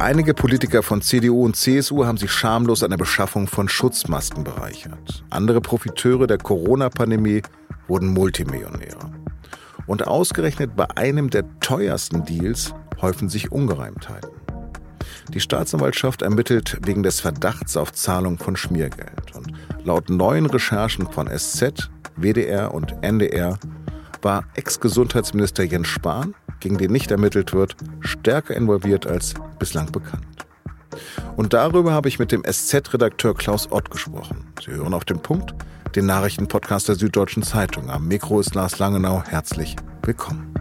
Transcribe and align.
Einige 0.00 0.32
Politiker 0.32 0.82
von 0.82 1.02
CDU 1.02 1.44
und 1.44 1.56
CSU 1.56 2.06
haben 2.06 2.16
sich 2.16 2.30
schamlos 2.30 2.82
an 2.82 2.88
der 2.88 2.96
Beschaffung 2.96 3.46
von 3.46 3.68
Schutzmasken 3.68 4.44
bereichert. 4.44 5.22
Andere 5.28 5.60
Profiteure 5.60 6.26
der 6.26 6.38
Corona-Pandemie 6.38 7.42
wurden 7.86 8.08
Multimillionäre. 8.08 9.12
Und 9.86 10.06
ausgerechnet 10.06 10.74
bei 10.74 10.86
einem 10.96 11.28
der 11.28 11.44
teuersten 11.60 12.24
Deals 12.24 12.72
häufen 13.02 13.28
sich 13.28 13.52
Ungereimtheiten. 13.52 14.30
Die 15.34 15.40
Staatsanwaltschaft 15.40 16.22
ermittelt 16.22 16.78
wegen 16.82 17.02
des 17.02 17.20
Verdachts 17.20 17.76
auf 17.76 17.92
Zahlung 17.92 18.38
von 18.38 18.56
Schmiergeld. 18.56 19.36
Und 19.36 19.52
laut 19.84 20.08
neuen 20.08 20.46
Recherchen 20.46 21.12
von 21.12 21.28
SZ, 21.28 21.90
WDR 22.16 22.72
und 22.72 22.94
NDR 23.02 23.58
war 24.22 24.44
Ex-Gesundheitsminister 24.54 25.64
Jens 25.64 25.88
Spahn, 25.88 26.34
gegen 26.60 26.78
den 26.78 26.92
nicht 26.92 27.10
ermittelt 27.10 27.52
wird, 27.52 27.76
stärker 28.00 28.54
involviert 28.54 29.06
als 29.06 29.34
bislang 29.58 29.90
bekannt. 29.90 30.46
Und 31.36 31.52
darüber 31.52 31.92
habe 31.92 32.08
ich 32.08 32.18
mit 32.18 32.32
dem 32.32 32.44
SZ-Redakteur 32.44 33.34
Klaus 33.34 33.70
Ott 33.70 33.90
gesprochen. 33.90 34.46
Sie 34.64 34.72
hören 34.72 34.94
auf 34.94 35.04
den 35.04 35.20
Punkt, 35.20 35.54
den 35.94 36.06
Nachrichtenpodcast 36.06 36.88
der 36.88 36.96
Süddeutschen 36.96 37.42
Zeitung. 37.42 37.90
Am 37.90 38.06
Mikro 38.06 38.40
ist 38.40 38.54
Lars 38.54 38.78
Langenau. 38.78 39.22
Herzlich 39.24 39.76
willkommen. 40.02 40.54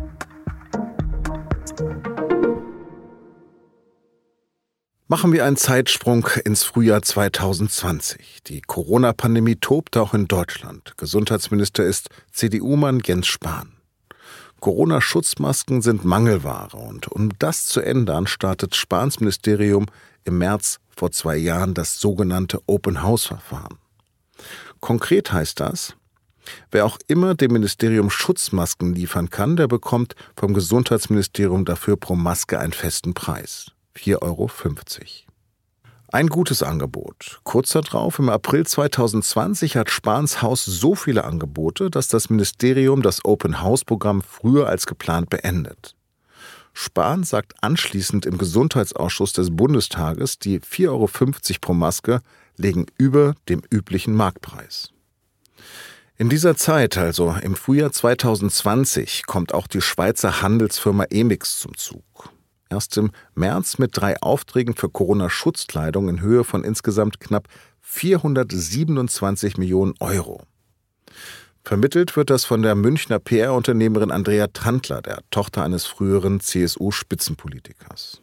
Machen 5.11 5.33
wir 5.33 5.43
einen 5.43 5.57
Zeitsprung 5.57 6.27
ins 6.45 6.63
Frühjahr 6.63 7.01
2020. 7.01 8.43
Die 8.45 8.61
Corona-Pandemie 8.61 9.55
tobt 9.55 9.97
auch 9.97 10.13
in 10.13 10.27
Deutschland. 10.27 10.93
Gesundheitsminister 10.97 11.83
ist 11.83 12.09
CDU-Mann 12.31 13.01
Jens 13.03 13.25
Spahn. 13.25 13.78
Corona-Schutzmasken 14.59 15.81
sind 15.81 16.05
Mangelware 16.05 16.77
und 16.77 17.07
um 17.07 17.31
das 17.39 17.65
zu 17.65 17.81
ändern, 17.81 18.27
startet 18.27 18.75
Spahns 18.75 19.19
Ministerium 19.19 19.85
im 20.23 20.37
März 20.37 20.79
vor 20.95 21.11
zwei 21.11 21.37
Jahren 21.37 21.73
das 21.73 21.99
sogenannte 21.99 22.61
Open-House-Verfahren. 22.67 23.77
Konkret 24.79 25.31
heißt 25.31 25.59
das, 25.59 25.95
wer 26.71 26.85
auch 26.85 26.97
immer 27.07 27.35
dem 27.35 27.53
Ministerium 27.53 28.09
Schutzmasken 28.09 28.93
liefern 28.93 29.29
kann, 29.29 29.55
der 29.55 29.67
bekommt 29.67 30.15
vom 30.35 30.53
Gesundheitsministerium 30.53 31.65
dafür 31.65 31.97
pro 31.97 32.15
Maske 32.15 32.59
einen 32.59 32.73
festen 32.73 33.13
Preis. 33.13 33.71
4,50 33.97 34.21
Euro. 34.21 34.49
Ein 36.11 36.25
gutes 36.25 36.63
Angebot. 36.63 37.39
Kurz 37.43 37.69
darauf, 37.73 38.17
im 38.17 38.29
April 38.29 38.65
2020, 38.65 39.77
hat 39.77 39.91
Spahns 39.91 40.41
Haus 40.41 40.65
so 40.65 40.95
viele 40.95 41.23
Angebote, 41.23 41.91
dass 41.91 42.07
das 42.07 42.31
Ministerium 42.31 43.03
das 43.03 43.23
Open 43.25 43.61
House 43.61 43.85
Programm 43.85 44.23
früher 44.23 44.67
als 44.67 44.87
geplant 44.87 45.29
beendet. 45.29 45.95
Spahn 46.73 47.23
sagt 47.23 47.53
anschließend 47.61 48.25
im 48.25 48.39
Gesundheitsausschuss 48.39 49.33
des 49.33 49.55
Bundestages, 49.55 50.39
die 50.39 50.59
4,50 50.61 50.87
Euro 50.89 51.09
pro 51.61 51.73
Maske 51.75 52.21
legen 52.57 52.87
über 52.97 53.35
dem 53.47 53.61
üblichen 53.69 54.15
Marktpreis. 54.15 54.89
In 56.17 56.27
dieser 56.27 56.55
Zeit, 56.55 56.97
also 56.97 57.35
im 57.43 57.55
Frühjahr 57.55 57.91
2020, 57.91 59.27
kommt 59.27 59.53
auch 59.53 59.67
die 59.67 59.81
Schweizer 59.81 60.41
Handelsfirma 60.41 61.03
Emix 61.11 61.59
zum 61.59 61.77
Zug 61.77 62.31
erst 62.69 62.97
im 62.97 63.11
März 63.35 63.77
mit 63.77 63.91
drei 63.97 64.21
Aufträgen 64.21 64.75
für 64.75 64.89
Corona-Schutzkleidung 64.89 66.09
in 66.09 66.21
Höhe 66.21 66.43
von 66.43 66.63
insgesamt 66.63 67.19
knapp 67.19 67.47
427 67.81 69.57
Millionen 69.57 69.93
Euro. 69.99 70.43
Vermittelt 71.63 72.15
wird 72.15 72.29
das 72.29 72.45
von 72.45 72.61
der 72.61 72.75
Münchner 72.75 73.19
PR-Unternehmerin 73.19 74.11
Andrea 74.11 74.47
Trantler, 74.47 75.01
der 75.01 75.19
Tochter 75.29 75.63
eines 75.63 75.85
früheren 75.85 76.39
CSU-Spitzenpolitikers. 76.39 78.21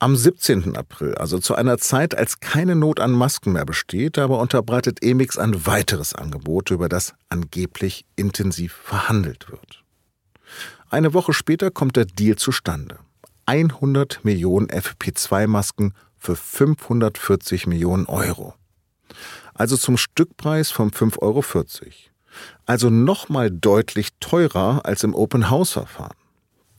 Am 0.00 0.14
17. 0.14 0.76
April, 0.76 1.16
also 1.16 1.40
zu 1.40 1.56
einer 1.56 1.78
Zeit, 1.78 2.16
als 2.16 2.38
keine 2.38 2.76
Not 2.76 3.00
an 3.00 3.10
Masken 3.10 3.52
mehr 3.52 3.64
besteht, 3.64 4.18
aber 4.18 4.38
unterbreitet 4.38 5.02
Emix 5.02 5.36
ein 5.36 5.66
weiteres 5.66 6.14
Angebot, 6.14 6.70
über 6.70 6.88
das 6.88 7.14
angeblich 7.28 8.04
intensiv 8.14 8.72
verhandelt 8.72 9.50
wird. 9.50 9.82
Eine 10.88 11.14
Woche 11.14 11.32
später 11.32 11.72
kommt 11.72 11.96
der 11.96 12.04
Deal 12.04 12.36
zustande. 12.36 12.98
100 13.48 14.26
Millionen 14.26 14.66
FP2-Masken 14.66 15.94
für 16.18 16.36
540 16.36 17.66
Millionen 17.66 18.04
Euro. 18.04 18.52
Also 19.54 19.78
zum 19.78 19.96
Stückpreis 19.96 20.70
von 20.70 20.90
5,40 20.90 21.18
Euro. 21.22 21.44
Also 22.66 22.90
nochmal 22.90 23.50
deutlich 23.50 24.10
teurer 24.20 24.84
als 24.84 25.02
im 25.02 25.14
Open-House-Verfahren. 25.14 26.16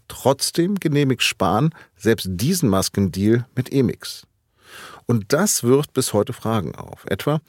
Trotzdem 0.07 0.75
genehmigt 0.75 1.23
Spahn 1.23 1.73
selbst 1.97 2.27
diesen 2.29 2.69
Maskendeal 2.69 3.47
mit 3.55 3.73
Emix. 3.73 4.27
Und 5.07 5.33
das 5.33 5.63
wirft 5.63 5.93
bis 5.93 6.13
heute 6.13 6.33
Fragen 6.33 6.75
auf. 6.75 7.03
Etwa, 7.07 7.41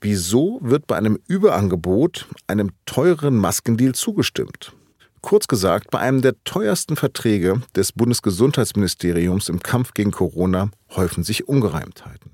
wieso 0.00 0.60
wird 0.62 0.86
bei 0.86 0.96
einem 0.96 1.18
Überangebot 1.26 2.28
einem 2.46 2.70
teureren 2.86 3.36
Maskendeal 3.36 3.96
zugestimmt? 3.96 4.72
Kurz 5.22 5.46
gesagt, 5.46 5.90
bei 5.90 6.00
einem 6.00 6.20
der 6.20 6.34
teuersten 6.44 6.96
Verträge 6.96 7.62
des 7.76 7.92
Bundesgesundheitsministeriums 7.92 9.48
im 9.48 9.60
Kampf 9.60 9.94
gegen 9.94 10.10
Corona 10.10 10.70
häufen 10.94 11.22
sich 11.22 11.48
Ungereimtheiten. 11.48 12.32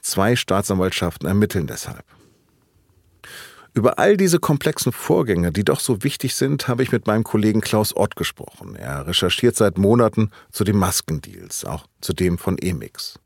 Zwei 0.00 0.34
Staatsanwaltschaften 0.34 1.28
ermitteln 1.28 1.66
deshalb. 1.66 2.04
Über 3.74 3.98
all 3.98 4.16
diese 4.16 4.40
komplexen 4.40 4.90
Vorgänge, 4.90 5.52
die 5.52 5.64
doch 5.64 5.80
so 5.80 6.02
wichtig 6.02 6.34
sind, 6.34 6.66
habe 6.66 6.82
ich 6.82 6.90
mit 6.90 7.06
meinem 7.06 7.24
Kollegen 7.24 7.60
Klaus 7.60 7.94
Ott 7.94 8.16
gesprochen. 8.16 8.74
Er 8.74 9.06
recherchiert 9.06 9.54
seit 9.54 9.76
Monaten 9.78 10.30
zu 10.50 10.64
den 10.64 10.76
Maskendeals, 10.76 11.64
auch 11.64 11.86
zu 12.00 12.14
dem 12.14 12.38
von 12.38 12.56
Emix. 12.58 13.20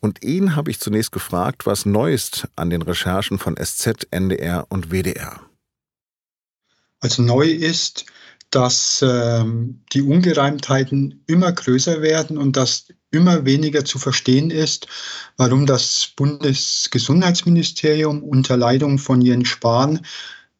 Und 0.00 0.24
ihn 0.24 0.56
habe 0.56 0.70
ich 0.70 0.80
zunächst 0.80 1.12
gefragt, 1.12 1.66
was 1.66 1.84
neu 1.84 2.16
an 2.56 2.70
den 2.70 2.82
Recherchen 2.82 3.38
von 3.38 3.56
SZ, 3.56 4.08
NDR 4.10 4.66
und 4.70 4.90
WDR. 4.90 5.40
Also 7.04 7.22
neu 7.22 7.48
ist, 7.50 8.06
dass 8.48 9.04
ähm, 9.06 9.82
die 9.92 10.00
Ungereimtheiten 10.00 11.22
immer 11.26 11.52
größer 11.52 12.00
werden 12.00 12.38
und 12.38 12.56
dass 12.56 12.86
immer 13.10 13.44
weniger 13.44 13.84
zu 13.84 13.98
verstehen 13.98 14.50
ist, 14.50 14.86
warum 15.36 15.66
das 15.66 16.08
Bundesgesundheitsministerium 16.16 18.22
unter 18.22 18.56
Leitung 18.56 18.96
von 18.96 19.20
Jens 19.20 19.48
Spahn 19.48 20.00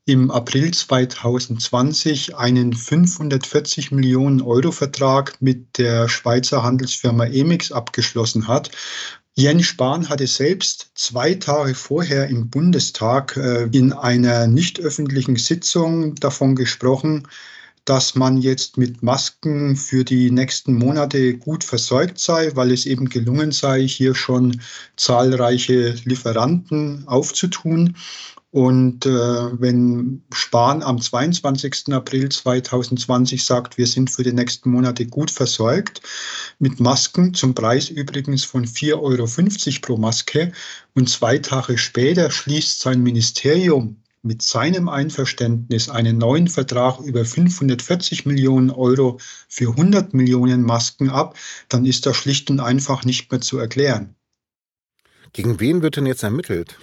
im 0.05 0.31
April 0.31 0.75
2020 0.75 2.37
einen 2.37 2.75
540 2.75 3.91
Millionen 3.91 4.43
Euro 4.43 4.71
Vertrag 4.71 5.41
mit 5.41 5.79
der 5.79 6.11
Schweizer 6.11 6.63
Handelsfirma 6.63 7.25
Emix 7.25 7.73
abgeschlossen 7.73 8.49
hat, 8.49 8.71
Jens 9.37 9.67
Spahn 9.67 10.09
hatte 10.09 10.29
selbst 10.29 10.93
zwei 10.95 11.35
Tage 11.35 11.75
vorher 11.75 12.29
im 12.29 12.51
Bundestag 12.51 13.37
äh, 13.37 13.65
in 13.73 13.93
einer 13.93 14.47
nicht 14.47 14.79
öffentlichen 14.79 15.35
Sitzung 15.35 16.15
davon 16.15 16.55
gesprochen, 16.55 17.27
dass 17.85 18.15
man 18.15 18.39
jetzt 18.39 18.79
mit 18.79 19.03
Masken 19.03 19.75
für 19.75 20.05
die 20.05 20.31
nächsten 20.31 20.75
Monate 20.75 21.37
gut 21.37 21.65
versorgt 21.65 22.21
sei, 22.21 22.55
weil 22.55 22.71
es 22.71 22.87
eben 22.87 23.09
gelungen 23.09 23.51
sei, 23.51 23.83
hier 23.87 24.15
schon 24.15 24.61
zahlreiche 24.97 25.97
Lieferanten 26.05 27.09
aufzutun. 27.09 27.97
Und 28.55 29.05
äh, 29.05 29.11
wenn 29.61 30.23
Spahn 30.33 30.85
am 30.85 31.01
22. 31.01 31.93
April 31.93 32.29
2020 32.29 33.45
sagt, 33.45 33.79
wir 33.79 33.89
sind 33.89 34.13
für 34.13 34.23
die 34.23 34.33
nächsten 34.33 34.71
Monate 34.71 35.07
gut 35.07 35.33
versorgt, 35.33 36.03
mit 36.61 36.79
Masken 36.79 37.35
zum 37.35 37.57
Preis 37.57 37.89
übrigens 37.89 38.45
von 38.45 38.65
4,50 38.65 39.03
Euro 39.03 39.81
pro 39.83 39.97
Maske, 39.97 40.53
und 40.95 41.11
zwei 41.11 41.39
Tage 41.39 41.77
später 41.79 42.31
schließt 42.31 42.79
sein 42.79 43.03
Ministerium 43.03 43.97
mit 44.23 44.41
seinem 44.41 44.89
Einverständnis 44.89 45.89
einen 45.89 46.19
neuen 46.19 46.47
Vertrag 46.47 47.01
über 47.01 47.25
540 47.25 48.25
Millionen 48.25 48.71
Euro 48.71 49.19
für 49.49 49.71
100 49.71 50.15
Millionen 50.15 50.63
Masken 50.63 51.11
ab, 51.11 51.37
dann 51.69 51.87
ist 51.87 52.07
das 52.07 52.17
schlicht 52.17 52.51
und 52.51 52.61
einfach 52.61 53.05
nicht 53.05 53.33
mehr 53.33 53.41
zu 53.41 53.59
erklären. 53.59 54.15
Gegen 55.33 55.59
wen 55.59 55.83
wird 55.83 55.97
denn 55.97 56.07
jetzt 56.07 56.23
ermittelt? 56.23 56.79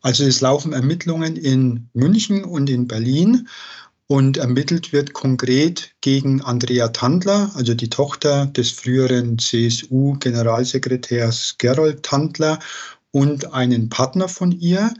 Also 0.00 0.24
es 0.24 0.40
laufen 0.40 0.72
Ermittlungen 0.72 1.36
in 1.36 1.90
München 1.92 2.44
und 2.44 2.70
in 2.70 2.86
Berlin 2.86 3.48
und 4.06 4.36
ermittelt 4.38 4.92
wird 4.92 5.12
konkret 5.12 5.90
gegen 6.00 6.40
Andrea 6.40 6.88
Tandler, 6.88 7.50
also 7.54 7.74
die 7.74 7.90
Tochter 7.90 8.46
des 8.46 8.70
früheren 8.70 9.38
CSU-Generalsekretärs 9.38 11.56
Gerold 11.58 12.04
Tandler 12.04 12.58
und 13.10 13.52
einen 13.52 13.90
Partner 13.90 14.28
von 14.28 14.52
ihr. 14.52 14.94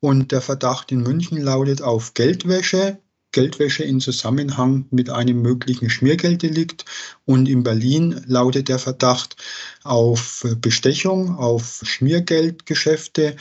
Und 0.00 0.32
der 0.32 0.42
Verdacht 0.42 0.92
in 0.92 1.02
München 1.02 1.40
lautet 1.40 1.80
auf 1.82 2.14
Geldwäsche, 2.14 2.98
Geldwäsche 3.32 3.84
in 3.84 4.00
Zusammenhang 4.00 4.86
mit 4.90 5.10
einem 5.10 5.42
möglichen 5.42 5.88
Schmiergelddelikt. 5.88 6.84
Und 7.24 7.48
in 7.48 7.62
Berlin 7.62 8.22
lautet 8.26 8.68
der 8.68 8.78
Verdacht 8.78 9.36
auf 9.84 10.44
Bestechung, 10.60 11.36
auf 11.36 11.80
Schmiergeldgeschäfte 11.84 13.36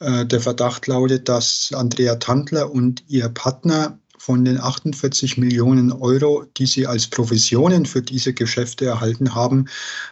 der 0.00 0.40
Verdacht 0.40 0.86
lautet, 0.86 1.28
dass 1.28 1.72
Andrea 1.74 2.16
Tandler 2.16 2.70
und 2.70 3.02
ihr 3.08 3.28
Partner 3.30 3.98
von 4.18 4.44
den 4.44 4.60
48 4.60 5.36
Millionen 5.38 5.92
Euro, 5.92 6.44
die 6.56 6.66
sie 6.66 6.86
als 6.86 7.06
Provisionen 7.06 7.86
für 7.86 8.02
diese 8.02 8.34
Geschäfte 8.34 8.84
erhalten 8.84 9.34
haben, 9.34 9.66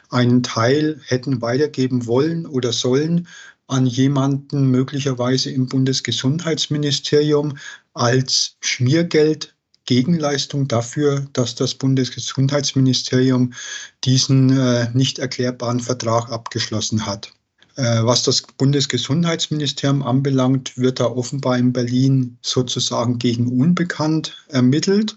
einen 0.08 0.42
Teil 0.42 1.00
hätten 1.06 1.42
weitergeben 1.42 2.06
wollen 2.06 2.46
oder 2.46 2.72
sollen 2.72 3.26
an 3.66 3.86
jemanden 3.86 4.70
möglicherweise 4.70 5.50
im 5.50 5.66
Bundesgesundheitsministerium 5.66 7.58
als 7.92 8.56
Schmiergeld 8.60 9.54
Gegenleistung 9.86 10.68
dafür, 10.68 11.26
dass 11.32 11.56
das 11.56 11.74
Bundesgesundheitsministerium 11.74 13.52
diesen 14.04 14.56
äh, 14.56 14.90
nicht 14.94 15.18
erklärbaren 15.18 15.80
Vertrag 15.80 16.30
abgeschlossen 16.30 17.04
hat. 17.04 17.32
Äh, 17.76 18.04
was 18.04 18.22
das 18.22 18.42
Bundesgesundheitsministerium 18.42 20.02
anbelangt, 20.02 20.78
wird 20.78 21.00
da 21.00 21.06
offenbar 21.06 21.58
in 21.58 21.72
Berlin 21.72 22.38
sozusagen 22.40 23.18
gegen 23.18 23.48
Unbekannt 23.48 24.44
ermittelt. 24.48 25.16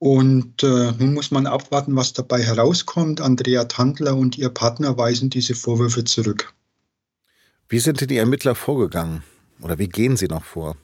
Und 0.00 0.62
äh, 0.62 0.92
nun 0.92 1.14
muss 1.14 1.30
man 1.30 1.46
abwarten, 1.46 1.94
was 1.96 2.12
dabei 2.12 2.42
herauskommt. 2.42 3.20
Andrea 3.20 3.64
Tandler 3.64 4.16
und 4.16 4.38
ihr 4.38 4.48
Partner 4.48 4.96
weisen 4.96 5.30
diese 5.30 5.54
Vorwürfe 5.54 6.04
zurück. 6.04 6.52
Wie 7.68 7.80
sind 7.80 8.00
denn 8.00 8.08
die 8.08 8.16
Ermittler 8.16 8.54
vorgegangen? 8.54 9.22
Oder 9.60 9.78
wie 9.78 9.88
gehen 9.88 10.16
sie 10.16 10.28
noch 10.28 10.44
vor? 10.44 10.76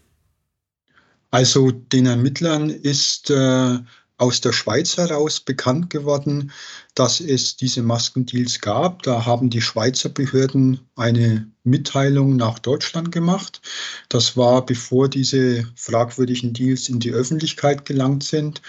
Also 1.31 1.71
den 1.73 2.07
Ermittlern 2.07 2.71
ist 2.71 3.31
äh, 3.31 3.79
aus 4.17 4.41
der 4.41 4.53
Schweiz 4.53 4.97
heraus 4.97 5.41
bekannt 5.41 5.91
geworden, 5.91 6.53
dass 6.95 7.21
es 7.21 7.57
diese 7.57 7.83
Maskendeals 7.83 8.61
gab. 8.61 9.03
Da 9.03 9.27
haben 9.27 9.51
die 9.51 9.61
Schweizer 9.61 10.09
Behörden 10.09 10.81
eine 10.95 11.51
Mitteilung 11.65 12.37
nach 12.37 12.59
Deutschland 12.59 13.11
gemacht. 13.11 13.61
Das 14.09 14.37
war 14.37 14.65
bevor 14.65 15.09
diese 15.09 15.67
fragwürdigen 15.75 16.53
Deals 16.53 16.89
in 16.89 17.01
die 17.01 17.13
Öffentlichkeit 17.13 17.85
gelangt 17.85 18.23
sind. 18.23 18.63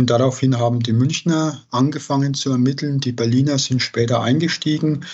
Und 0.00 0.08
daraufhin 0.08 0.58
haben 0.58 0.80
die 0.80 0.94
Münchner 0.94 1.62
angefangen 1.70 2.32
zu 2.32 2.48
ermitteln. 2.48 3.00
Die 3.00 3.12
Berliner 3.12 3.58
sind 3.58 3.82
später 3.82 4.22
eingestiegen. 4.22 5.04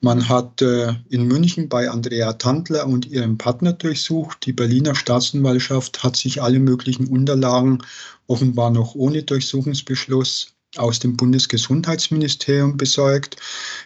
Man 0.00 0.28
hat 0.28 0.60
äh, 0.60 0.94
in 1.10 1.28
München 1.28 1.68
bei 1.68 1.88
Andrea 1.88 2.32
Tandler 2.32 2.88
und 2.88 3.06
ihrem 3.06 3.38
Partner 3.38 3.72
durchsucht. 3.72 4.44
Die 4.44 4.52
Berliner 4.52 4.96
Staatsanwaltschaft 4.96 6.02
hat 6.02 6.16
sich 6.16 6.42
alle 6.42 6.58
möglichen 6.58 7.06
Unterlagen 7.06 7.84
offenbar 8.26 8.72
noch 8.72 8.96
ohne 8.96 9.22
Durchsuchungsbeschluss 9.22 10.48
aus 10.76 10.98
dem 10.98 11.16
Bundesgesundheitsministerium 11.16 12.76
besorgt. 12.76 13.36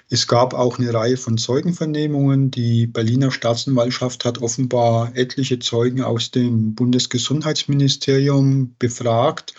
Es 0.09 0.27
gab 0.27 0.55
auch 0.55 0.79
eine 0.79 0.95
Reihe 0.95 1.19
von 1.19 1.37
Zeugenvernehmungen. 1.37 2.51
Die 2.51 2.87
Berliner 2.87 3.31
Staatsanwaltschaft 3.31 4.25
hat 4.25 4.41
offenbar 4.41 5.15
etliche 5.17 5.59
Zeugen 5.59 6.01
aus 6.01 6.31
dem 6.31 6.75
Bundesgesundheitsministerium 6.75 8.75
befragt. 8.79 9.53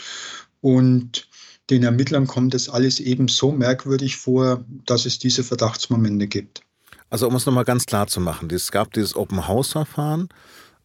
Und 0.62 1.27
den 1.69 1.83
Ermittlern 1.83 2.27
kommt 2.27 2.54
das 2.54 2.69
alles 2.69 3.00
eben 3.00 3.27
so 3.27 3.51
merkwürdig 3.51 4.18
vor, 4.18 4.63
dass 4.86 5.06
es 5.06 5.19
diese 5.19 5.44
Verdachtsmomente 5.44 6.27
gibt. 6.27 6.62
Also 7.09 7.27
um 7.27 7.36
es 7.36 7.45
nochmal 7.45 7.65
ganz 7.65 7.86
klar 7.86 8.07
zu 8.07 8.19
machen, 8.19 8.50
es 8.51 8.71
gab 8.71 8.94
dieses 8.94 9.15
Open-House-Verfahren 9.15 10.30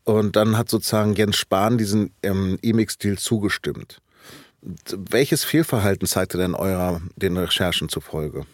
und 0.05 0.37
dann 0.37 0.57
hat 0.57 0.69
sozusagen 0.69 1.15
Jens 1.15 1.37
Spahn 1.37 1.79
diesen 1.79 2.13
ähm, 2.23 2.59
Emix-Deal 2.63 3.19
zugestimmt. 3.19 3.99
Welches 4.61 5.43
Fehlverhalten 5.43 6.07
zeigte 6.07 6.39
denn 6.39 6.55
eurer 6.55 7.01
den 7.17 7.37
Recherchen 7.37 7.89
zufolge? 7.89 8.47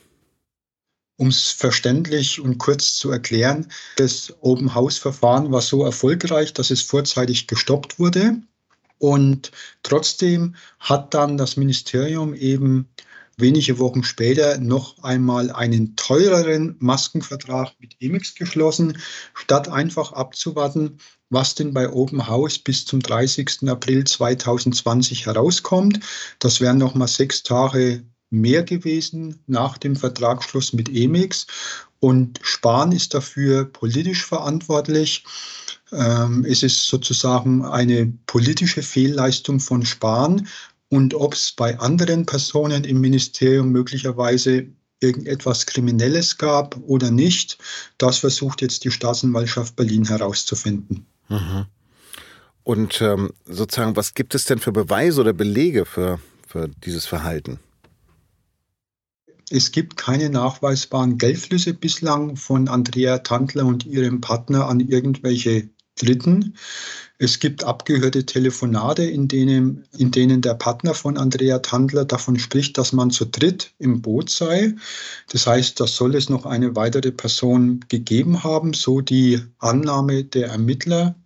Um 1.16 1.28
es 1.28 1.50
verständlich 1.50 2.40
und 2.40 2.58
kurz 2.58 2.94
zu 2.94 3.10
erklären, 3.10 3.70
das 3.96 4.34
Open 4.40 4.74
House 4.74 4.98
Verfahren 4.98 5.50
war 5.50 5.60
so 5.60 5.84
erfolgreich, 5.84 6.54
dass 6.54 6.70
es 6.70 6.80
vorzeitig 6.80 7.48
gestoppt 7.48 7.98
wurde. 7.98 8.40
Und 8.98 9.52
trotzdem 9.82 10.56
hat 10.78 11.14
dann 11.14 11.36
das 11.36 11.56
Ministerium 11.56 12.34
eben 12.34 12.88
wenige 13.38 13.78
Wochen 13.78 14.02
später 14.02 14.58
noch 14.58 15.02
einmal 15.02 15.50
einen 15.50 15.94
teureren 15.96 16.74
Maskenvertrag 16.80 17.72
mit 17.78 17.94
Emix 18.00 18.34
geschlossen, 18.34 18.98
statt 19.34 19.68
einfach 19.68 20.12
abzuwarten, 20.12 20.98
was 21.30 21.54
denn 21.54 21.72
bei 21.72 21.88
Open 21.88 22.26
House 22.26 22.58
bis 22.58 22.84
zum 22.84 23.00
30. 23.00 23.68
April 23.68 24.04
2020 24.04 25.26
herauskommt. 25.26 26.00
Das 26.40 26.60
wären 26.60 26.78
noch 26.78 26.94
mal 26.94 27.06
sechs 27.06 27.42
Tage 27.42 28.02
mehr 28.30 28.62
gewesen 28.62 29.40
nach 29.46 29.78
dem 29.78 29.96
Vertragsschluss 29.96 30.72
mit 30.72 30.88
Emix. 30.88 31.46
Und 32.00 32.40
Spahn 32.42 32.92
ist 32.92 33.14
dafür 33.14 33.64
politisch 33.64 34.24
verantwortlich. 34.24 35.24
Ähm, 35.92 36.44
es 36.48 36.62
ist 36.62 36.86
sozusagen 36.86 37.64
eine 37.64 38.12
politische 38.26 38.82
Fehlleistung 38.82 39.60
von 39.60 39.84
Spahn. 39.84 40.48
Und 40.90 41.14
ob 41.14 41.34
es 41.34 41.52
bei 41.52 41.78
anderen 41.78 42.26
Personen 42.26 42.84
im 42.84 43.00
Ministerium 43.00 43.70
möglicherweise 43.70 44.68
irgendetwas 45.00 45.66
Kriminelles 45.66 46.38
gab 46.38 46.76
oder 46.86 47.10
nicht, 47.10 47.58
das 47.98 48.18
versucht 48.18 48.62
jetzt 48.62 48.84
die 48.84 48.90
Staatsanwaltschaft 48.90 49.76
Berlin 49.76 50.06
herauszufinden. 50.06 51.06
Mhm. 51.28 51.66
Und 52.64 53.00
ähm, 53.00 53.30
sozusagen, 53.46 53.96
was 53.96 54.14
gibt 54.14 54.34
es 54.34 54.44
denn 54.44 54.58
für 54.58 54.72
Beweise 54.72 55.20
oder 55.20 55.32
Belege 55.32 55.86
für, 55.86 56.20
für 56.46 56.68
dieses 56.84 57.06
Verhalten? 57.06 57.60
Es 59.50 59.72
gibt 59.72 59.96
keine 59.96 60.28
nachweisbaren 60.28 61.16
Geldflüsse 61.16 61.72
bislang 61.72 62.36
von 62.36 62.68
Andrea 62.68 63.18
Tandler 63.18 63.64
und 63.64 63.86
ihrem 63.86 64.20
Partner 64.20 64.68
an 64.68 64.80
irgendwelche 64.80 65.70
Dritten. 65.98 66.54
Es 67.18 67.40
gibt 67.40 67.64
abgehörte 67.64 68.24
Telefonate, 68.24 69.02
in 69.02 69.26
denen, 69.26 69.84
in 69.96 70.12
denen 70.12 70.40
der 70.40 70.54
Partner 70.54 70.94
von 70.94 71.18
Andrea 71.18 71.58
Tandler 71.58 72.04
davon 72.04 72.38
spricht, 72.38 72.78
dass 72.78 72.92
man 72.92 73.10
zu 73.10 73.24
dritt 73.24 73.72
im 73.78 74.02
Boot 74.02 74.30
sei. 74.30 74.74
Das 75.30 75.46
heißt, 75.46 75.80
da 75.80 75.86
soll 75.86 76.14
es 76.14 76.28
noch 76.28 76.46
eine 76.46 76.76
weitere 76.76 77.10
Person 77.10 77.84
gegeben 77.88 78.44
haben, 78.44 78.72
so 78.72 79.00
die 79.00 79.40
Annahme 79.58 80.24
der 80.24 80.48
Ermittler. 80.48 81.16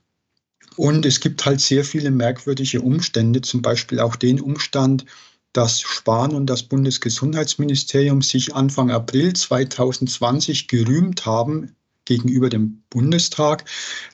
Und 0.76 1.04
es 1.04 1.20
gibt 1.20 1.44
halt 1.44 1.60
sehr 1.60 1.84
viele 1.84 2.10
merkwürdige 2.10 2.80
Umstände, 2.80 3.42
zum 3.42 3.60
Beispiel 3.60 4.00
auch 4.00 4.16
den 4.16 4.40
Umstand, 4.40 5.04
dass 5.52 5.82
Spahn 5.82 6.32
und 6.32 6.46
das 6.46 6.62
Bundesgesundheitsministerium 6.62 8.22
sich 8.22 8.54
Anfang 8.54 8.90
April 8.90 9.34
2020 9.34 10.68
gerühmt 10.68 11.26
haben 11.26 11.76
gegenüber 12.04 12.48
dem 12.48 12.82
Bundestag, 12.90 13.64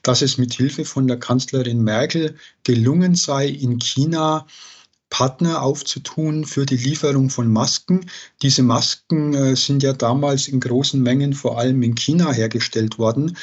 dass 0.02 0.23
es 0.23 0.38
mit 0.38 0.55
Hilfe 0.55 0.85
von 0.85 1.06
der 1.06 1.19
Kanzlerin 1.19 1.82
Merkel 1.82 2.37
gelungen 2.64 3.14
sei, 3.14 3.49
in 3.49 3.79
China 3.79 4.46
Partner 5.11 5.62
aufzutun 5.62 6.44
für 6.44 6.67
die 6.67 6.76
Lieferung 6.76 7.31
von 7.31 7.50
Masken. 7.50 8.07
Diese 8.42 8.62
Masken 8.62 9.35
äh, 9.35 9.57
sind 9.57 9.83
ja 9.83 9.92
damals 9.92 10.49
in 10.49 10.61
großen 10.61 11.02
Mengen 11.02 11.33
vor 11.33 11.59
allem 11.59 11.83
in 11.83 11.95
China 11.95 12.30
hergestellt 12.30 12.99
worden. 12.99 13.37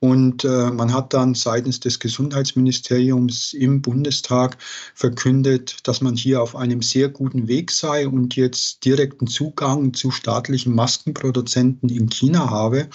Und 0.00 0.44
äh, 0.44 0.70
man 0.70 0.92
hat 0.92 1.14
dann 1.14 1.34
seitens 1.34 1.78
des 1.80 2.00
Gesundheitsministeriums 2.00 3.52
im 3.52 3.82
Bundestag 3.82 4.58
verkündet, 4.94 5.76
dass 5.84 6.00
man 6.00 6.16
hier 6.16 6.42
auf 6.42 6.56
einem 6.56 6.82
sehr 6.82 7.08
guten 7.08 7.46
Weg 7.46 7.70
sei 7.70 8.08
und 8.08 8.34
jetzt 8.34 8.84
direkten 8.84 9.28
Zugang 9.28 9.94
zu 9.94 10.10
staatlichen 10.10 10.74
Maskenproduzenten 10.74 11.88
in 11.88 12.08
China 12.10 12.50
habe. 12.50 12.88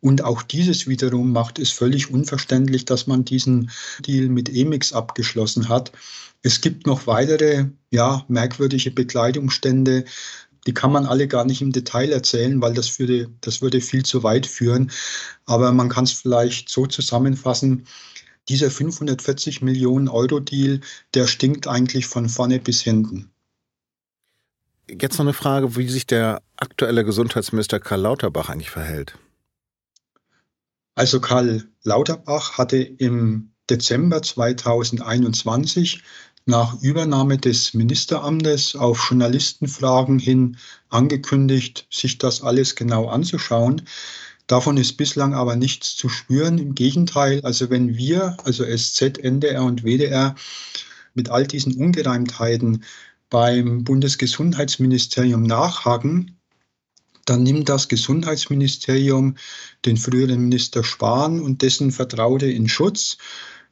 Und 0.00 0.24
auch 0.24 0.42
dieses 0.42 0.86
wiederum 0.86 1.32
macht 1.32 1.58
es 1.58 1.70
völlig 1.70 2.10
unverständlich, 2.10 2.86
dass 2.86 3.06
man 3.06 3.24
diesen 3.24 3.70
Deal 4.06 4.28
mit 4.28 4.48
Emix 4.48 4.92
abgeschlossen 4.92 5.68
hat. 5.68 5.92
Es 6.42 6.62
gibt 6.62 6.86
noch 6.86 7.06
weitere, 7.06 7.66
ja, 7.90 8.24
merkwürdige 8.28 8.90
Bekleidungsstände. 8.90 10.04
Die 10.66 10.74
kann 10.74 10.92
man 10.92 11.04
alle 11.04 11.28
gar 11.28 11.44
nicht 11.44 11.60
im 11.60 11.72
Detail 11.72 12.12
erzählen, 12.12 12.62
weil 12.62 12.72
das, 12.72 12.98
würde, 12.98 13.30
das 13.42 13.60
würde 13.60 13.80
viel 13.82 14.02
zu 14.04 14.22
weit 14.22 14.46
führen. 14.46 14.90
Aber 15.44 15.70
man 15.72 15.90
kann 15.90 16.04
es 16.04 16.12
vielleicht 16.12 16.70
so 16.70 16.86
zusammenfassen. 16.86 17.86
Dieser 18.48 18.70
540 18.70 19.60
Millionen 19.60 20.08
Euro 20.08 20.40
Deal, 20.40 20.80
der 21.14 21.26
stinkt 21.26 21.66
eigentlich 21.66 22.06
von 22.06 22.28
vorne 22.28 22.58
bis 22.58 22.80
hinten. 22.80 23.30
Jetzt 24.88 25.18
noch 25.18 25.26
eine 25.26 25.34
Frage, 25.34 25.76
wie 25.76 25.88
sich 25.88 26.06
der 26.06 26.42
aktuelle 26.56 27.04
Gesundheitsminister 27.04 27.78
Karl 27.78 28.00
Lauterbach 28.00 28.48
eigentlich 28.48 28.70
verhält. 28.70 29.18
Also 30.94 31.20
Karl 31.20 31.64
Lauterbach 31.82 32.58
hatte 32.58 32.76
im 32.76 33.52
Dezember 33.68 34.22
2021 34.22 36.02
nach 36.46 36.80
Übernahme 36.82 37.38
des 37.38 37.74
Ministeramtes 37.74 38.74
auf 38.74 39.08
Journalistenfragen 39.08 40.18
hin 40.18 40.56
angekündigt, 40.88 41.86
sich 41.90 42.18
das 42.18 42.42
alles 42.42 42.74
genau 42.74 43.08
anzuschauen. 43.08 43.82
Davon 44.46 44.76
ist 44.76 44.96
bislang 44.96 45.32
aber 45.34 45.54
nichts 45.54 45.94
zu 45.94 46.08
spüren. 46.08 46.58
Im 46.58 46.74
Gegenteil, 46.74 47.40
also 47.42 47.70
wenn 47.70 47.96
wir, 47.96 48.36
also 48.44 48.64
SZ, 48.64 49.18
NDR 49.18 49.62
und 49.62 49.84
WDR, 49.84 50.34
mit 51.14 51.28
all 51.28 51.46
diesen 51.46 51.76
Ungereimtheiten 51.76 52.82
beim 53.28 53.84
Bundesgesundheitsministerium 53.84 55.44
nachhaken, 55.44 56.39
dann 57.24 57.42
nimmt 57.42 57.68
das 57.68 57.88
Gesundheitsministerium 57.88 59.36
den 59.84 59.96
früheren 59.96 60.40
Minister 60.40 60.84
Spahn 60.84 61.40
und 61.40 61.62
dessen 61.62 61.92
Vertraute 61.92 62.46
in 62.46 62.68
Schutz 62.68 63.18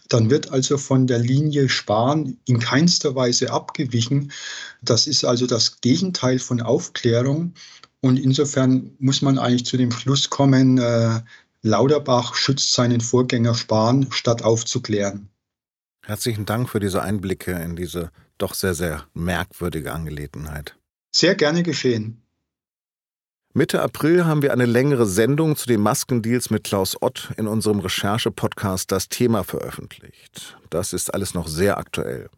Dann 0.09 0.31
wird 0.31 0.51
also 0.53 0.79
von 0.79 1.07
der 1.07 1.19
Linie 1.19 1.69
Sparen 1.69 2.39
in 2.47 2.61
keinster 2.61 3.15
Weise 3.15 3.53
abgewichen. 3.53 4.33
Das 4.81 5.07
ist 5.07 5.25
also 5.25 5.47
das 5.47 5.81
Gegenteil 5.83 6.39
von 6.39 6.63
Aufklärung. 6.63 7.53
Und 8.01 8.19
insofern 8.19 8.93
muss 8.99 9.23
man 9.23 9.39
eigentlich 9.39 9.67
zu 9.67 9.77
dem 9.77 9.91
Schluss 9.91 10.31
kommen, 10.31 10.79
äh, 10.79 11.21
Lauterbach 11.63 12.35
schützt 12.35 12.73
seinen 12.73 13.01
Vorgänger 13.01 13.55
Spahn, 13.55 14.07
statt 14.11 14.43
aufzuklären. 14.43 15.29
Herzlichen 16.07 16.47
Dank 16.47 16.71
für 16.71 16.81
diese 16.81 17.03
Einblicke 17.03 17.53
in 17.53 17.77
diese 17.77 18.11
doch 18.39 18.55
sehr, 18.55 18.75
sehr 18.75 19.07
merkwürdige 19.13 19.93
Angelegenheit. 19.93 20.77
Sehr 21.15 21.35
gerne 21.35 21.63
geschehen. 21.63 22.23
Mitte 23.59 23.83
April 23.83 24.25
haben 24.25 24.41
wir 24.43 24.53
eine 24.53 24.67
längere 24.67 25.05
Sendung 25.05 25.57
zu 25.57 25.67
den 25.67 25.81
Maskendeals 25.81 26.49
mit 26.49 26.63
Klaus 26.63 26.97
Ott 27.03 27.33
in 27.37 27.49
unserem 27.49 27.81
Recherche-Podcast 27.81 28.93
Das 28.93 29.09
Thema 29.09 29.43
veröffentlicht. 29.43 30.57
Das 30.71 30.93
ist 30.93 31.13
alles 31.13 31.35
noch 31.35 31.49
sehr 31.49 31.77
aktuell. 31.77 32.31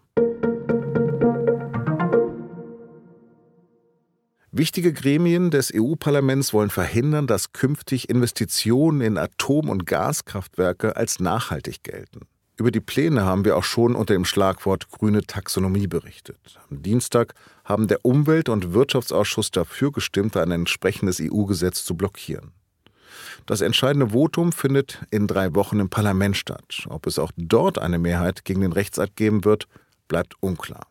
Wichtige 4.54 4.94
Gremien 4.94 5.52
des 5.52 5.74
EU-Parlaments 5.76 6.54
wollen 6.54 6.70
verhindern, 6.70 7.28
dass 7.28 7.52
künftig 7.52 8.08
Investitionen 8.08 9.02
in 9.02 9.18
Atom- 9.18 9.68
und 9.68 9.86
Gaskraftwerke 9.86 10.96
als 10.96 11.20
nachhaltig 11.20 11.84
gelten. 11.84 12.22
Über 12.62 12.70
die 12.70 12.80
Pläne 12.80 13.26
haben 13.26 13.44
wir 13.44 13.58
auch 13.58 13.64
schon 13.64 13.96
unter 13.96 14.14
dem 14.14 14.24
Schlagwort 14.24 14.92
grüne 14.92 15.24
Taxonomie 15.24 15.88
berichtet. 15.88 16.60
Am 16.70 16.84
Dienstag 16.84 17.34
haben 17.66 17.88
der 17.88 18.06
Umwelt- 18.06 18.50
und 18.50 18.76
Wirtschaftsausschuss 18.76 19.50
dafür 19.50 19.92
gestimmt, 19.92 20.38
ein 20.38 20.52
entsprechendes 20.52 21.20
EU-Gesetz 21.20 21.84
zu 21.84 21.96
blockieren. 21.96 22.52
Das 23.48 23.62
entscheidende 23.62 24.10
Votum 24.10 24.52
findet 24.52 25.00
in 25.10 25.26
drei 25.26 25.56
Wochen 25.56 25.80
im 25.80 25.90
Parlament 25.90 26.38
statt. 26.38 26.86
Ob 26.88 27.08
es 27.08 27.18
auch 27.18 27.32
dort 27.36 27.80
eine 27.80 27.98
Mehrheit 27.98 28.46
gegen 28.46 28.62
den 28.62 28.74
Rechtsakt 28.74 29.16
geben 29.16 29.44
wird, 29.44 29.68
bleibt 30.08 30.36
unklar. 30.40 30.86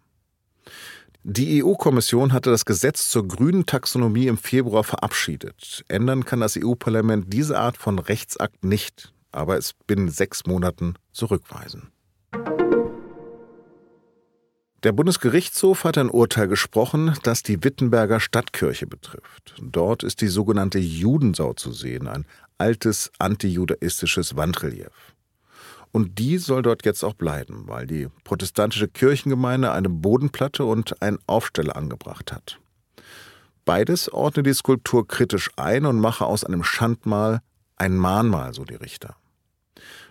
Die 1.23 1.63
EU-Kommission 1.63 2.33
hatte 2.33 2.51
das 2.51 2.65
Gesetz 2.65 3.09
zur 3.11 3.29
grünen 3.29 3.65
Taxonomie 3.65 4.27
im 4.27 4.39
Februar 4.39 4.83
verabschiedet. 4.83 5.85
Ändern 5.87 6.25
kann 6.25 6.41
das 6.41 6.59
EU-Parlament 6.61 7.33
diese 7.33 7.61
Art 7.61 7.77
von 7.77 8.01
Rechtsakt 8.01 8.65
nicht, 8.65 9.13
aber 9.33 9.57
es 9.57 9.75
binnen 9.87 10.09
sechs 10.09 10.47
Monaten 10.47 10.95
zurückweisen. 11.13 11.91
Der 14.83 14.93
Bundesgerichtshof 14.93 15.85
hat 15.85 15.99
ein 15.99 16.09
Urteil 16.09 16.49
gesprochen, 16.49 17.15
das 17.23 17.43
die 17.43 17.63
Wittenberger 17.63 18.19
Stadtkirche 18.19 18.87
betrifft. 18.87 19.55
Dort 19.61 20.03
ist 20.03 20.23
die 20.23 20.29
sogenannte 20.29 20.79
Judensau 20.79 21.53
zu 21.53 21.71
sehen, 21.71 22.09
ein 22.09 22.25
altes 22.57 23.11
antijudaistisches 23.19 24.37
Wandrelief. 24.37 25.15
Und 25.93 26.19
die 26.19 26.39
soll 26.39 26.63
dort 26.63 26.87
jetzt 26.87 27.05
auch 27.05 27.13
bleiben, 27.13 27.65
weil 27.67 27.87
die 27.87 28.09
protestantische 28.25 28.89
Kirchengemeinde 28.89 29.71
eine 29.73 29.91
Bodenplatte 29.91 30.65
und 30.65 31.03
einen 31.03 31.19
Aufsteller 31.27 31.77
angebracht 31.77 32.33
hat. 32.33 32.59
Beides 33.67 34.11
ordne 34.11 34.43
die 34.43 34.55
Skulptur 34.55 35.07
kritisch 35.07 35.51
ein 35.57 35.85
und 35.85 36.01
mache 36.01 36.25
aus 36.25 36.43
einem 36.43 36.65
Schandmal 36.65 37.41
ein 37.77 37.97
Mahnmal, 37.97 38.55
so 38.55 38.65
die 38.65 38.77
Richter. 38.77 39.17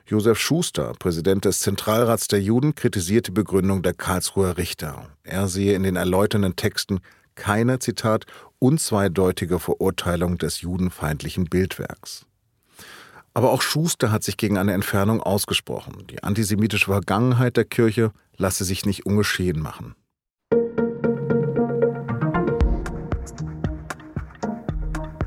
Josef 0.10 0.40
Schuster, 0.40 0.94
Präsident 0.98 1.46
des 1.46 1.60
Zentralrats 1.60 2.28
der 2.28 2.42
Juden, 2.42 2.74
kritisiert 2.74 3.28
die 3.28 3.32
Begründung 3.32 3.84
der 3.84 3.94
Karlsruher 3.94 4.58
Richter. 4.58 5.08
Er 5.22 5.48
sehe 5.48 5.76
in 5.76 5.84
den 5.84 5.96
erläuternden 5.96 6.56
Texten 6.56 7.02
keine, 7.36 7.78
Zitat, 7.78 8.26
unzweideutige 8.58 9.60
Verurteilung 9.60 10.40
des 10.40 10.62
judenfeindlichen 10.62 11.46
Bildwerks. 11.46 12.26
Aber 13.36 13.52
auch 13.52 13.62
Schuster 13.62 14.12
hat 14.12 14.24
sich 14.24 14.38
gegen 14.38 14.58
eine 14.58 14.74
Entfernung 14.74 15.22
ausgesprochen. 15.22 16.08
Die 16.10 16.24
antisemitische 16.24 16.86
Vergangenheit 16.86 17.56
der 17.56 17.66
Kirche 17.66 18.12
lasse 18.36 18.66
sich 18.66 18.88
nicht 18.88 19.06
ungeschehen 19.06 19.60
machen. 19.60 19.94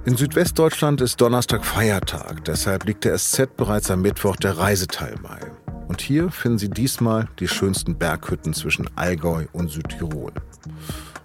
In 0.04 0.16
Südwestdeutschland 0.16 1.00
ist 1.00 1.20
Donnerstag 1.20 1.64
Feiertag, 1.64 2.44
deshalb 2.44 2.86
liegt 2.86 3.04
der 3.04 3.16
SZ 3.16 3.56
bereits 3.56 3.88
am 3.88 4.02
Mittwoch 4.02 4.34
der 4.34 4.58
Reiseteil 4.58 5.14
bei. 5.22 5.38
Und 5.86 6.00
hier 6.00 6.32
finden 6.32 6.58
Sie 6.58 6.68
diesmal 6.68 7.28
die 7.38 7.46
schönsten 7.46 7.96
Berghütten 7.96 8.52
zwischen 8.52 8.90
Allgäu 8.96 9.46
und 9.52 9.70
Südtirol. 9.70 10.32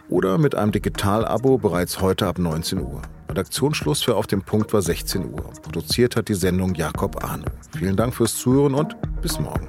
Oder 0.10 0.38
mit 0.38 0.54
einem 0.54 0.72
Digital-Abo 0.72 1.58
bereits 1.58 2.02
heute 2.02 2.28
ab 2.28 2.38
19 2.38 2.80
Uhr. 2.80 3.02
Redaktionsschluss 3.30 4.04
für 4.04 4.16
Auf 4.16 4.28
dem 4.28 4.44
Punkt 4.44 4.72
war 4.74 4.84
16 4.84 5.26
Uhr. 5.26 5.50
Produziert 5.64 6.16
hat 6.16 6.30
die 6.30 6.36
Sendung 6.36 6.76
Jakob 6.76 7.24
Arno. 7.24 7.46
Vielen 7.76 7.96
Dank 7.96 8.14
fürs 8.14 8.36
Zuhören 8.36 8.76
und 8.76 8.96
bis 9.22 9.40
morgen. 9.40 9.68